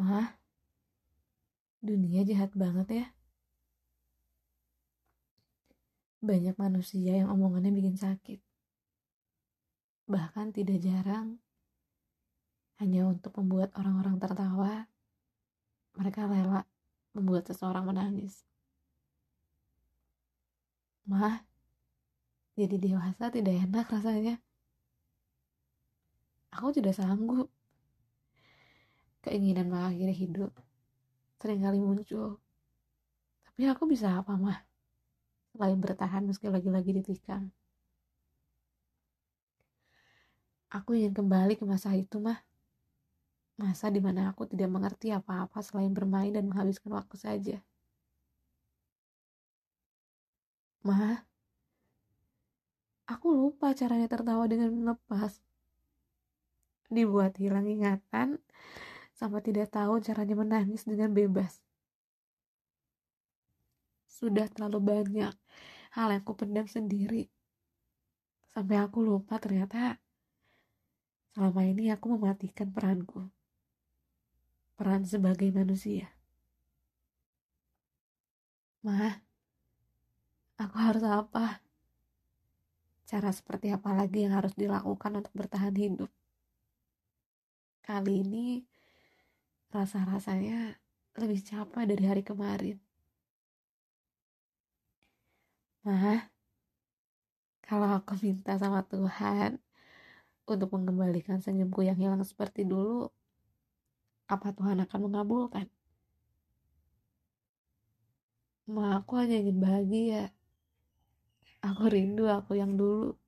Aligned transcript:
Mah, 0.00 0.32
dunia 1.84 2.24
jahat 2.24 2.56
banget 2.56 2.88
ya. 3.04 3.06
Banyak 6.24 6.56
manusia 6.56 7.20
yang 7.20 7.28
omongannya 7.28 7.68
bikin 7.68 8.00
sakit. 8.00 8.40
Bahkan 10.08 10.56
tidak 10.56 10.80
jarang, 10.80 11.36
hanya 12.80 13.12
untuk 13.12 13.36
membuat 13.36 13.76
orang-orang 13.76 14.16
tertawa, 14.16 14.88
mereka 16.00 16.24
rela 16.24 16.64
membuat 17.12 17.44
seseorang 17.52 17.84
menangis. 17.84 18.40
Mah, 21.04 21.44
jadi 22.56 22.80
dewasa 22.80 23.28
tidak 23.28 23.68
enak 23.68 23.84
rasanya. 23.92 24.40
Aku 26.56 26.72
tidak 26.72 26.96
sanggup 26.96 27.52
keinginan 29.20 29.68
mengakhiri 29.68 30.14
hidup 30.16 30.52
sering 31.40 31.64
kali 31.64 31.80
muncul. 31.80 32.36
Tapi 33.48 33.62
aku 33.64 33.88
bisa 33.88 34.20
apa 34.20 34.36
mah? 34.36 34.60
Selain 35.56 35.80
bertahan 35.80 36.28
meski 36.28 36.52
lagi-lagi 36.52 37.00
ditikam. 37.00 37.48
Aku 40.70 40.94
ingin 40.94 41.16
kembali 41.16 41.58
ke 41.58 41.64
masa 41.66 41.96
itu 41.96 42.20
mah. 42.22 42.38
Masa 43.58 43.90
di 43.90 43.98
mana 43.98 44.30
aku 44.30 44.46
tidak 44.46 44.70
mengerti 44.70 45.10
apa-apa 45.10 45.60
selain 45.60 45.90
bermain 45.90 46.30
dan 46.30 46.46
menghabiskan 46.46 46.94
waktu 46.94 47.16
saja. 47.18 47.56
Mah, 50.80 51.20
aku 53.04 53.26
lupa 53.28 53.76
caranya 53.76 54.08
tertawa 54.08 54.48
dengan 54.48 54.72
melepas. 54.72 55.42
Dibuat 56.88 57.36
hilang 57.36 57.68
ingatan, 57.68 58.40
sampai 59.20 59.44
tidak 59.44 59.68
tahu 59.68 60.00
caranya 60.00 60.32
menangis 60.32 60.88
dengan 60.88 61.12
bebas. 61.12 61.60
Sudah 64.08 64.48
terlalu 64.48 64.80
banyak 64.80 65.36
hal 65.92 66.08
yang 66.08 66.24
ku 66.24 66.32
pendam 66.32 66.64
sendiri. 66.64 67.28
Sampai 68.48 68.80
aku 68.80 69.04
lupa 69.04 69.36
ternyata 69.36 70.00
selama 71.36 71.68
ini 71.68 71.92
aku 71.92 72.16
mematikan 72.16 72.72
peranku. 72.72 73.28
Peran 74.80 75.04
sebagai 75.04 75.52
manusia. 75.52 76.08
Mah, 78.80 79.20
aku 80.56 80.76
harus 80.80 81.04
apa? 81.04 81.60
Cara 83.04 83.28
seperti 83.28 83.68
apa 83.68 83.92
lagi 83.92 84.24
yang 84.24 84.32
harus 84.32 84.56
dilakukan 84.56 85.20
untuk 85.20 85.36
bertahan 85.36 85.76
hidup? 85.76 86.08
Kali 87.84 88.24
ini 88.24 88.64
rasa-rasanya 89.70 90.74
lebih 91.18 91.40
capek 91.46 91.84
dari 91.90 92.04
hari 92.06 92.22
kemarin. 92.26 92.76
Nah, 95.86 96.28
kalau 97.64 97.88
aku 97.98 98.18
minta 98.20 98.58
sama 98.58 98.82
Tuhan 98.84 99.56
untuk 100.44 100.68
mengembalikan 100.74 101.38
senyumku 101.38 101.86
yang 101.86 101.96
hilang 101.96 102.20
seperti 102.26 102.66
dulu, 102.66 103.08
apa 104.26 104.50
Tuhan 104.54 104.82
akan 104.84 105.00
mengabulkan? 105.06 105.66
Ma, 108.70 108.98
aku 108.98 109.18
hanya 109.18 109.36
ingin 109.42 109.58
bahagia. 109.58 110.22
Aku 111.62 111.90
rindu 111.90 112.30
aku 112.30 112.54
yang 112.58 112.78
dulu. 112.78 113.18